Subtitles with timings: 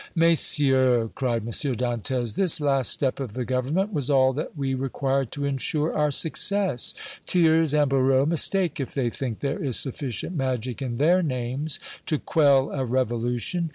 [0.15, 1.51] "Messieurs!" cried M.
[1.51, 6.09] Dantès, "this last step of the Government was all that we required to insure our
[6.09, 6.95] success.
[7.27, 12.17] Thiers and Barrot mistake if they think there is sufficient magic in their names to
[12.17, 13.69] quell a revolution.